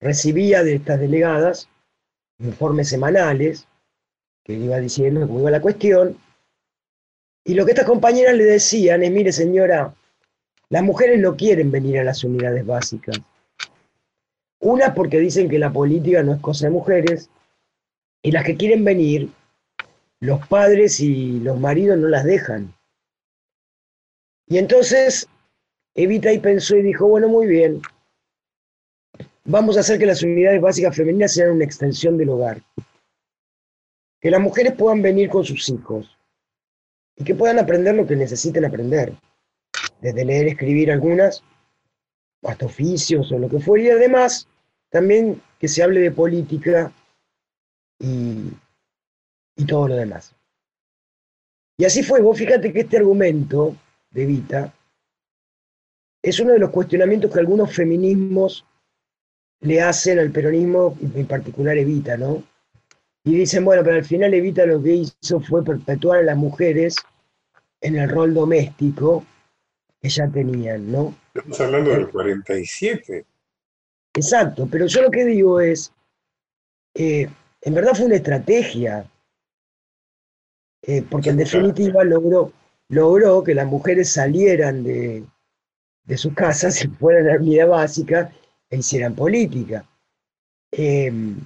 [0.00, 1.68] recibía de estas delegadas
[2.38, 3.66] informes semanales
[4.44, 6.18] que iba diciendo cómo iba la cuestión.
[7.44, 9.94] Y lo que estas compañeras le decían es, mire señora,
[10.72, 13.20] las mujeres no quieren venir a las unidades básicas.
[14.58, 17.28] Una porque dicen que la política no es cosa de mujeres,
[18.22, 19.28] y las que quieren venir,
[20.20, 22.72] los padres y los maridos no las dejan.
[24.46, 25.28] Y entonces
[25.94, 27.82] Evita y pensó y dijo, bueno, muy bien,
[29.44, 32.62] vamos a hacer que las unidades básicas femeninas sean una extensión del hogar.
[34.22, 36.16] Que las mujeres puedan venir con sus hijos
[37.14, 39.12] y que puedan aprender lo que necesiten aprender.
[40.02, 41.44] Desde leer, escribir algunas,
[42.42, 43.84] hasta oficios o lo que fuera.
[43.84, 44.48] Y además,
[44.90, 46.92] también que se hable de política
[48.00, 48.50] y,
[49.66, 50.34] todo lo demás.
[51.78, 53.76] Y así fue, vos fíjate que este argumento
[54.10, 54.74] de Vita
[56.20, 58.66] es uno de los cuestionamientos que algunos feminismos
[59.60, 62.42] le hacen al peronismo, en particular Evita, ¿no?
[63.24, 66.96] Y dicen, bueno, pero al final Evita lo que hizo fue perpetuar a las mujeres
[67.80, 69.24] en el rol doméstico
[70.02, 71.14] que ya tenían, ¿no?
[71.32, 73.24] Estamos hablando del 47.
[74.14, 75.92] Exacto, pero yo lo que digo es,
[76.94, 77.30] eh,
[77.60, 79.08] en verdad fue una estrategia,
[80.82, 82.52] eh, porque en definitiva logró,
[82.88, 85.24] logró que las mujeres salieran de,
[86.16, 88.32] sus casas y fueran a la unidad básica
[88.68, 89.86] e hicieran política.
[90.72, 91.38] Em,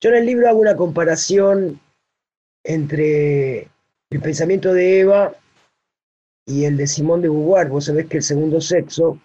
[0.00, 1.80] yo en el libro hago una comparación
[2.62, 3.68] entre
[4.10, 5.34] el pensamiento de Eva
[6.50, 7.68] y el de Simón de Beauvoir.
[7.68, 9.18] Vos sabés que el segundo sexo,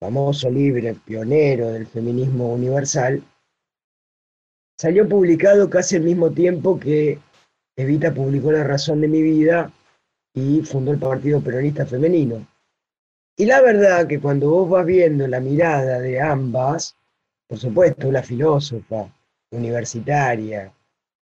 [0.00, 3.22] famoso libre, pionero del feminismo universal,
[4.76, 7.18] Salió publicado casi al mismo tiempo que
[7.76, 9.70] Evita publicó La razón de mi vida
[10.34, 12.46] y fundó el Partido Peronista Femenino.
[13.36, 16.96] Y la verdad que cuando vos vas viendo la mirada de ambas,
[17.46, 19.08] por supuesto, una filósofa
[19.52, 20.72] universitaria,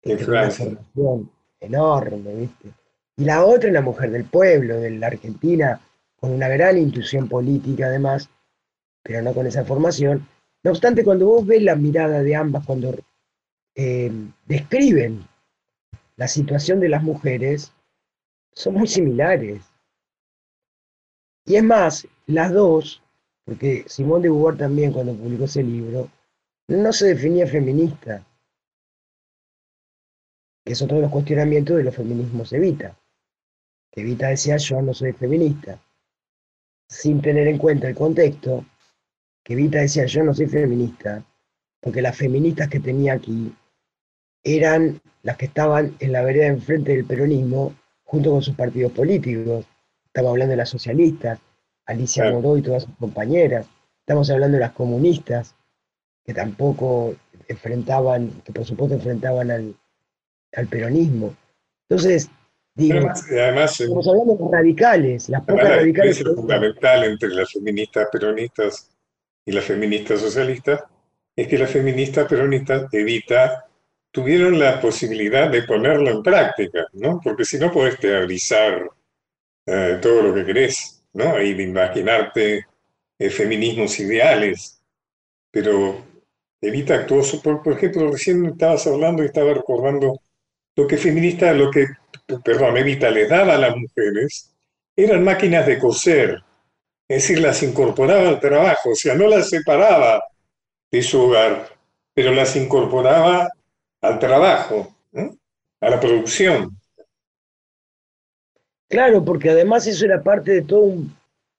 [0.03, 2.69] de una formación enorme, ¿viste?
[3.17, 5.81] Y la otra, una mujer del pueblo, de la Argentina,
[6.19, 8.29] con una gran intuición política además,
[9.03, 10.27] pero no con esa formación.
[10.63, 12.95] No obstante, cuando vos ves la mirada de ambas, cuando
[13.75, 14.11] eh,
[14.45, 15.27] describen
[16.15, 17.73] la situación de las mujeres
[18.53, 19.61] son muy similares.
[21.45, 23.01] Y es más, las dos,
[23.45, 26.09] porque Simón de Beauvoir también cuando publicó ese libro,
[26.67, 28.25] no se definía feminista,
[30.65, 32.97] que es otro de los cuestionamientos de los feminismos Evita.
[34.01, 35.79] Evita decía yo no soy feminista,
[36.87, 38.65] sin tener en cuenta el contexto,
[39.43, 41.23] que Evita decía yo no soy feminista,
[41.81, 43.53] porque las feministas que tenía aquí
[44.43, 49.65] eran las que estaban en la vereda enfrente del peronismo junto con sus partidos políticos.
[50.05, 51.39] Estamos hablando de las socialistas,
[51.85, 53.67] Alicia Moró y todas sus compañeras.
[53.99, 55.55] Estamos hablando de las comunistas,
[56.23, 57.15] que tampoco
[57.47, 59.75] enfrentaban, que por supuesto enfrentaban al,
[60.69, 61.35] peronismo.
[61.89, 62.29] Entonces,
[62.77, 66.23] digo, además, estamos hablando de radicales, las pocas radicales.
[66.23, 68.89] La fundamental entre las feministas peronistas
[69.45, 70.83] y las feministas socialistas,
[71.35, 73.65] es que las feministas peronistas, Evita,
[74.11, 77.19] tuvieron la posibilidad de ponerlo en práctica, ¿no?
[77.23, 78.89] Porque si no puedes teorizar
[79.65, 81.41] eh, todo lo que querés, ¿no?
[81.41, 82.65] Y de imaginarte
[83.19, 84.81] eh, feminismos ideales,
[85.51, 86.03] pero
[86.59, 90.19] Evita actuó, por, por ejemplo, recién estabas hablando y estaba recordando
[90.77, 91.87] lo que feminista, lo que,
[92.45, 94.55] perdón, Evita les daba a las mujeres,
[94.95, 96.43] eran máquinas de coser,
[97.09, 100.21] es decir, las incorporaba al trabajo, o sea, no las separaba
[100.91, 101.67] de su hogar,
[102.13, 103.49] pero las incorporaba
[104.01, 104.95] al trabajo,
[105.81, 106.77] a la producción.
[108.87, 111.15] Claro, porque además eso era parte de todo un,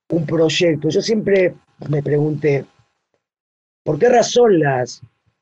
[0.09, 0.89] un proyecto.
[0.89, 1.55] Yo siempre
[1.89, 2.65] me pregunté,
[3.83, 5.01] ¿por qué razón las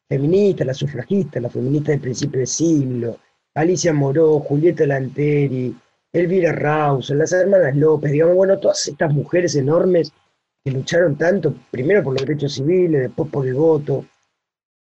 [0.09, 3.19] feministas, las sufragistas, las feministas del principio del siglo,
[3.57, 5.75] Alicia Moró, Julieta Lanteri,
[6.13, 10.13] Elvira Raus, las hermanas López, digamos, bueno, todas estas mujeres enormes
[10.63, 14.05] que lucharon tanto, primero por los derechos civiles, después por el voto,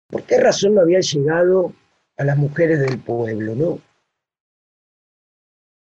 [0.09, 1.74] ¿por qué razón no habían llegado
[2.16, 3.80] a las mujeres del pueblo, no?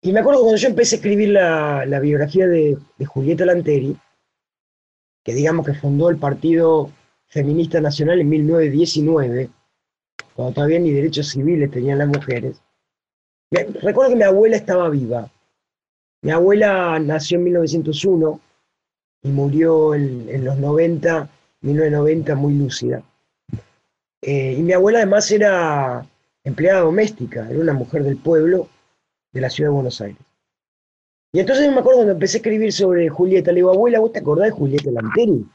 [0.01, 3.95] Y me acuerdo cuando yo empecé a escribir la, biografía de, de, Julieta Lanteri,
[5.23, 6.89] que digamos que fundó el Partido
[7.27, 9.51] Feminista Nacional en 1919,
[10.33, 12.59] cuando todavía ni derechos civiles tenían las mujeres,
[13.51, 15.29] recuerdo que mi abuela estaba viva.
[16.21, 18.39] Mi abuela nació en 1901
[19.23, 21.29] y murió en, los 90,
[21.61, 23.03] 1990, muy lúcida.
[24.21, 26.05] Eh, y mi abuela además era
[26.43, 28.67] empleada doméstica, era una mujer del pueblo
[29.31, 30.21] de la ciudad de Buenos Aires.
[31.33, 34.19] Y entonces me acuerdo cuando empecé a escribir sobre Julieta, le digo, abuela, ¿vos te
[34.19, 35.45] acordás de Julieta Lanteri?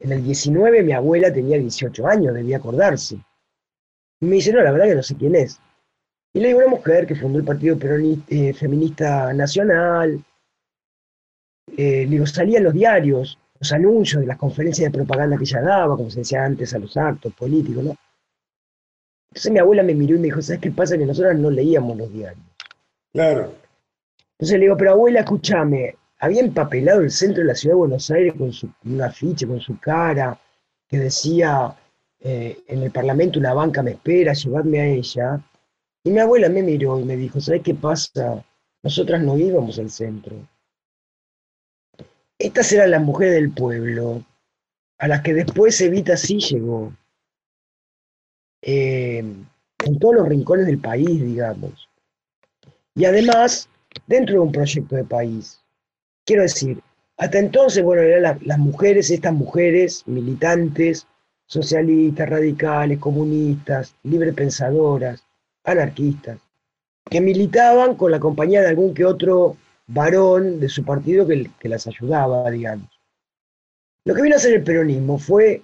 [0.00, 3.16] En el 19 mi abuela tenía 18 años, debía acordarse.
[4.20, 5.60] Y me dice, no, la verdad que no sé quién es.
[6.32, 10.22] Y le digo, una mujer que fundó el Partido Peronista, eh, Feminista Nacional,
[11.76, 15.44] eh, le digo, salía en los diarios, los anuncios de las conferencias de propaganda que
[15.44, 17.96] ella daba, como se decía antes, a los actos políticos, ¿no?
[19.30, 20.96] Entonces mi abuela me miró y me dijo, ¿sabes qué pasa?
[20.96, 22.44] Que nosotros no leíamos los diarios.
[23.12, 23.54] Claro.
[24.32, 28.10] Entonces le digo, pero abuela, escúchame, había empapelado el centro de la ciudad de Buenos
[28.10, 30.38] Aires con su, un afiche, con su cara,
[30.88, 31.74] que decía,
[32.20, 35.40] eh, en el Parlamento una banca me espera, llevadme a ella.
[36.04, 38.44] Y mi abuela me miró y me dijo, ¿sabes qué pasa?
[38.82, 40.36] Nosotras no íbamos al centro.
[42.38, 44.24] Estas eran las mujeres del pueblo,
[44.98, 46.92] a las que después Evita sí llegó.
[48.62, 51.88] Eh, en todos los rincones del país, digamos.
[52.94, 53.68] Y además,
[54.06, 55.60] dentro de un proyecto de país.
[56.24, 56.80] Quiero decir,
[57.16, 61.06] hasta entonces, bueno, eran las mujeres, estas mujeres militantes,
[61.46, 65.24] socialistas, radicales, comunistas, librepensadoras,
[65.68, 66.38] anarquistas,
[67.08, 69.56] que militaban con la compañía de algún que otro
[69.86, 72.88] varón de su partido que, las ayudaba, digamos.
[74.04, 75.62] Lo que vino a hacer el peronismo fue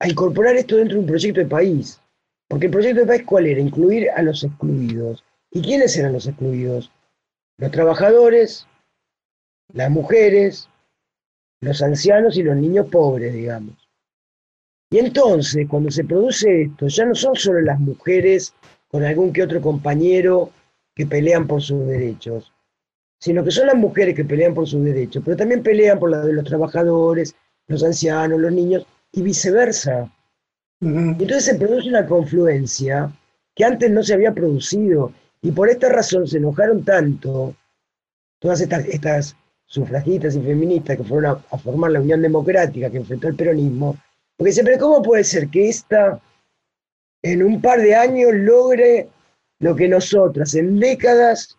[0.00, 2.00] a incorporar esto dentro de un proyecto de país.
[2.48, 3.60] Porque el proyecto de país, ¿cuál era?
[3.60, 5.24] Incluir a los excluidos.
[5.50, 6.90] ¿Y quiénes eran los excluidos?
[7.58, 8.66] Los trabajadores,
[9.72, 10.68] las mujeres,
[11.60, 13.74] los ancianos y los niños pobres, digamos.
[14.90, 18.54] Y entonces, cuando se produce esto, ya no son solo las mujeres
[18.88, 20.50] con algún que otro compañero
[20.94, 22.52] que pelean por sus derechos,
[23.20, 26.24] sino que son las mujeres que pelean por sus derechos, pero también pelean por la
[26.24, 27.34] de los trabajadores,
[27.66, 30.10] los ancianos, los niños, y viceversa.
[30.80, 33.12] entonces se produce una confluencia
[33.54, 35.12] que antes no se había producido,
[35.42, 37.54] y por esta razón se enojaron tanto
[38.38, 39.36] todas estas, estas
[39.66, 43.96] sufragistas y feministas que fueron a, a formar la Unión Democrática que enfrentó el peronismo,
[44.36, 46.20] porque siempre, ¿cómo puede ser que esta
[47.32, 49.08] en un par de años logre
[49.60, 51.56] lo que nosotras en décadas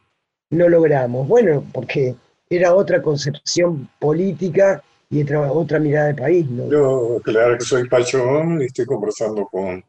[0.51, 1.27] no logramos.
[1.27, 2.15] Bueno, porque
[2.49, 6.49] era otra concepción política y otra, otra mirada de país.
[6.49, 6.69] ¿no?
[6.69, 9.83] Yo, claro que soy Pachón y estoy conversando con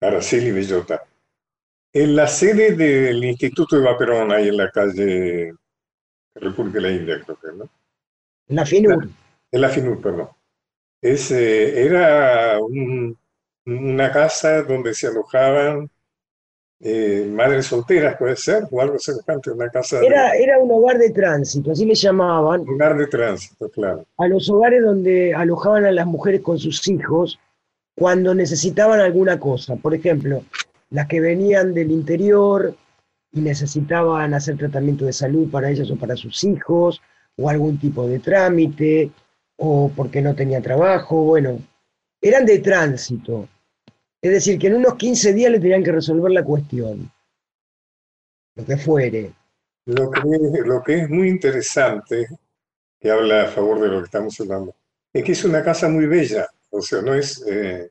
[0.00, 1.02] Araceli Bellota.
[1.92, 5.52] En la sede del Instituto de Vaperón, ahí en la calle
[6.34, 7.68] República de la India, creo que, ¿no?
[8.48, 9.08] En la FINUR.
[9.50, 10.28] En la FINUR, perdón.
[11.00, 13.16] Es, era un,
[13.66, 15.90] una casa donde se alojaban
[16.78, 20.00] eh, madres solteras, puede ser, o algo semejante, una casa.
[20.00, 22.60] Era, era un hogar de tránsito, así le llamaban.
[22.60, 24.04] Hogar de tránsito, claro.
[24.18, 27.38] A los hogares donde alojaban a las mujeres con sus hijos
[27.96, 29.76] cuando necesitaban alguna cosa.
[29.76, 30.42] Por ejemplo,
[30.90, 32.76] las que venían del interior
[33.32, 37.00] y necesitaban hacer tratamiento de salud para ellas o para sus hijos,
[37.38, 39.10] o algún tipo de trámite,
[39.56, 41.58] o porque no tenía trabajo, bueno,
[42.20, 43.48] eran de tránsito.
[44.22, 47.10] Es decir, que en unos 15 días le tenían que resolver la cuestión.
[48.54, 49.32] Lo que fuere.
[49.86, 50.20] Lo que,
[50.64, 52.26] lo que es muy interesante,
[52.98, 54.74] que habla a favor de lo que estamos hablando,
[55.12, 56.48] es que es una casa muy bella.
[56.70, 57.90] O sea, no es eh,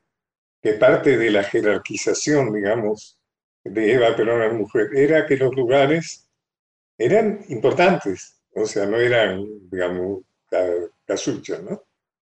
[0.60, 3.18] que parte de la jerarquización, digamos,
[3.64, 6.28] de Eva Perón la mujer, era que los lugares
[6.98, 10.22] eran importantes, o sea, no eran, digamos,
[11.04, 11.82] casuchas, ¿no?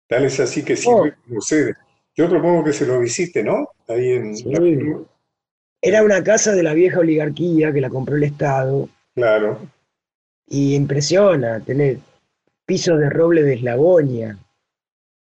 [0.09, 1.75] Tal es así que sirve como sede.
[2.15, 3.69] Yo propongo que se lo visite, ¿no?
[3.89, 4.53] Ahí en Sí.
[5.81, 9.59] Era una casa de la vieja oligarquía que la compró el Estado Claro.
[10.47, 11.99] y impresiona tener
[12.65, 14.39] pisos de roble de eslabonia,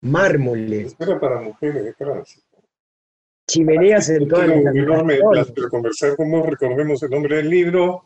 [0.00, 2.42] mármoles, era para mujeres de Francia.
[3.46, 6.46] chimeneas en todas las Un enorme placer conversar con vos.
[6.46, 8.04] Recordemos el nombre del libro.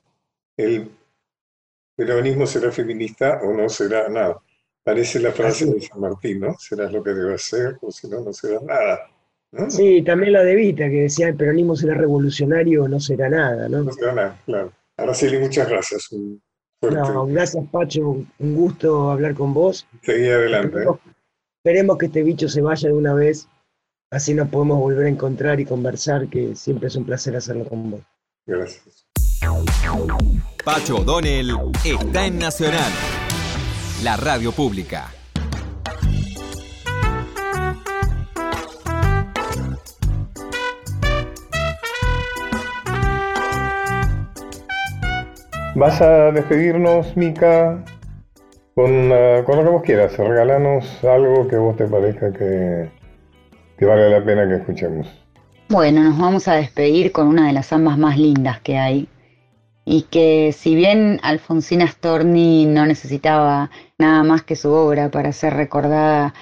[0.56, 0.88] El
[1.96, 4.40] peronismo será feminista o no será nada.
[4.84, 6.58] Parece la frase Así de San Martín, ¿no?
[6.58, 9.10] Serás lo que debas ser o si no, no serás nada.
[9.52, 9.70] ¿no?
[9.70, 13.68] Sí, también la de Vita, que decía el peronismo será revolucionario o no será nada,
[13.68, 13.84] ¿no?
[13.84, 14.72] No será nada, claro.
[14.96, 16.10] Araceli, muchas gracias.
[16.10, 16.42] Un
[16.80, 16.98] fuerte.
[16.98, 19.86] No, gracias Pacho, un gusto hablar con vos.
[20.02, 20.78] Seguí adelante.
[20.78, 20.80] ¿eh?
[20.80, 21.00] Esperemos,
[21.58, 23.46] esperemos que este bicho se vaya de una vez,
[24.10, 27.90] así nos podemos volver a encontrar y conversar, que siempre es un placer hacerlo con
[27.90, 28.00] vos.
[28.46, 29.06] Gracias.
[30.64, 31.50] Pacho O'Donnell
[31.84, 32.92] está en Nacional,
[34.02, 35.10] la radio pública.
[45.76, 47.82] Vas a despedirnos, Mica,
[48.74, 49.10] con,
[49.44, 50.16] con lo que vos quieras.
[50.18, 52.90] Regalanos algo que vos te parezca que,
[53.78, 55.06] que vale la pena que escuchemos.
[55.68, 59.08] Bueno, nos vamos a despedir con una de las zambas más lindas que hay.
[59.84, 65.54] Y que si bien Alfonsina Storni no necesitaba nada más que su obra para ser
[65.54, 66.34] recordada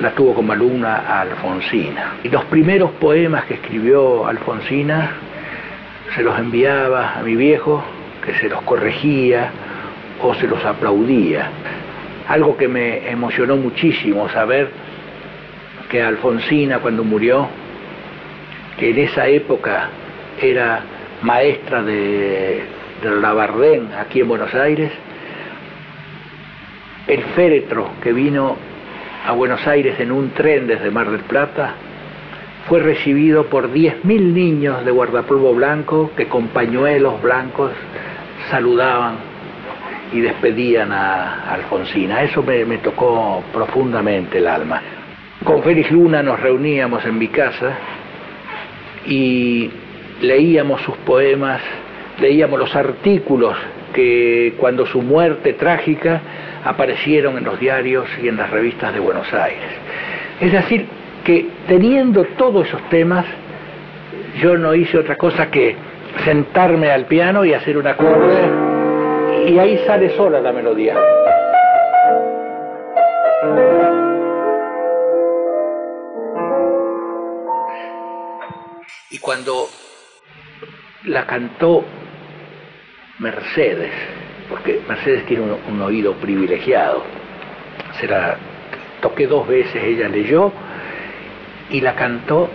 [0.00, 2.14] la tuvo como alumna a Alfonsina.
[2.24, 5.10] Y los primeros poemas que escribió Alfonsina
[6.14, 7.84] se los enviaba a mi viejo,
[8.24, 9.50] que se los corregía
[10.20, 11.50] o se los aplaudía.
[12.28, 14.70] Algo que me emocionó muchísimo saber
[15.88, 17.48] que Alfonsina cuando murió,
[18.78, 19.88] que en esa época
[20.40, 20.80] era
[21.22, 22.62] maestra de,
[23.02, 24.92] de Labardén aquí en Buenos Aires,
[27.06, 28.56] el féretro que vino
[29.26, 31.74] a Buenos Aires en un tren desde Mar del Plata
[32.68, 37.72] fue recibido por 10.000 niños de guardapolvo blanco que con pañuelos blancos
[38.50, 39.16] saludaban
[40.12, 42.22] y despedían a Alfonsina.
[42.22, 44.80] Eso me, me tocó profundamente el alma.
[45.44, 47.72] Con Félix Luna nos reuníamos en mi casa
[49.06, 49.70] y
[50.20, 51.60] leíamos sus poemas,
[52.20, 53.56] leíamos los artículos
[53.92, 56.20] que cuando su muerte trágica
[56.64, 59.70] aparecieron en los diarios y en las revistas de Buenos Aires.
[60.40, 60.86] Es decir,
[61.24, 63.24] que teniendo todos esos temas,
[64.40, 65.76] yo no hice otra cosa que
[66.24, 70.96] sentarme al piano y hacer un acorde, y ahí sale sola la melodía.
[79.10, 79.68] Y cuando
[81.04, 81.84] la cantó
[83.18, 83.92] Mercedes,
[84.48, 87.02] porque Mercedes tiene un, oído privilegiado,
[88.00, 88.36] se la
[89.00, 90.52] toqué dos veces, ella leyó
[91.70, 92.48] y la cantó,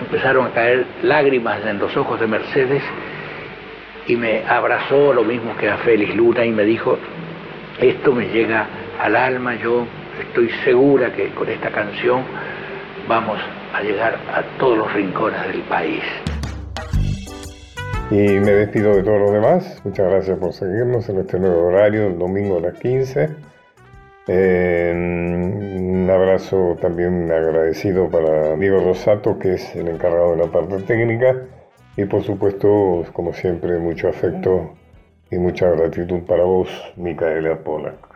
[0.00, 2.82] empezaron a caer lágrimas en los ojos de Mercedes
[4.06, 6.98] y me abrazó lo mismo que a Félix Luna y me dijo,
[7.80, 8.66] esto me llega
[9.00, 9.86] al alma, yo
[10.20, 12.22] estoy segura que con esta canción
[13.08, 13.38] vamos
[13.72, 16.02] a llegar a todos los rincones del país.
[18.08, 19.80] Y me despido de todos los demás.
[19.84, 23.28] Muchas gracias por seguirnos en este nuevo horario, el domingo a las 15.
[24.28, 30.76] Eh, un abrazo también agradecido para Diego Rosato, que es el encargado de la parte
[30.82, 31.46] técnica.
[31.96, 34.74] Y por supuesto, como siempre, mucho afecto
[35.32, 38.15] y mucha gratitud para vos, Micaela Polak.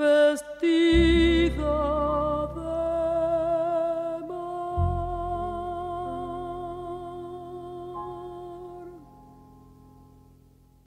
[0.00, 1.76] vestida.